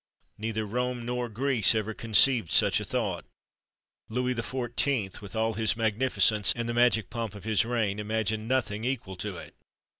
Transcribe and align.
Neither 0.39 0.65
Rome 0.65 1.05
nor 1.05 1.29
Greece 1.29 1.75
ever 1.75 1.93
conceived 1.93 2.51
such 2.51 2.79
a 2.79 2.85
thought! 2.85 3.23
Louis 4.09 4.33
XIV., 4.33 5.21
with 5.21 5.35
all 5.35 5.53
his 5.53 5.77
magnificence, 5.77 6.51
and 6.55 6.67
the 6.67 6.73
magic 6.73 7.11
pomp 7.11 7.35
of 7.35 7.43
his 7.43 7.65
reign, 7.65 7.99
imagined 7.99 8.47
nothing 8.47 8.83
equal 8.83 9.15
to 9.17 9.37
it! 9.37 9.53